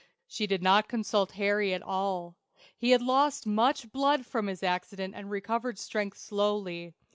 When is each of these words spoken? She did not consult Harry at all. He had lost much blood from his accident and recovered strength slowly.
She 0.25 0.47
did 0.47 0.63
not 0.63 0.87
consult 0.87 1.33
Harry 1.33 1.75
at 1.75 1.83
all. 1.83 2.35
He 2.75 2.89
had 2.89 3.03
lost 3.03 3.45
much 3.45 3.91
blood 3.91 4.25
from 4.25 4.47
his 4.47 4.63
accident 4.63 5.13
and 5.15 5.29
recovered 5.29 5.77
strength 5.77 6.17
slowly. 6.17 6.95